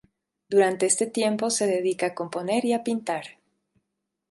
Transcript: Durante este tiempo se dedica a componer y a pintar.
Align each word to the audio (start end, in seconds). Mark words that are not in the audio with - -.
Durante 0.49 0.87
este 0.87 1.05
tiempo 1.05 1.51
se 1.51 1.67
dedica 1.67 2.07
a 2.07 2.15
componer 2.15 2.65
y 2.65 2.73
a 2.73 2.83
pintar. 2.83 3.37